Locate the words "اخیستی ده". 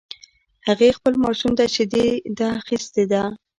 2.61-3.21